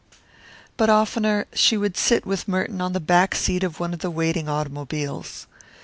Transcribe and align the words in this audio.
But 0.77 0.89
oftener 0.89 1.45
she 1.53 1.77
would 1.77 1.95
sit 1.95 2.25
with 2.25 2.47
Merton 2.47 2.81
on 2.81 2.93
the 2.93 2.99
back 2.99 3.35
seat 3.35 3.63
of 3.63 3.79
one 3.79 3.93
of 3.93 3.99
the 3.99 4.09
waiting 4.09 4.49
automobiles. 4.49 5.45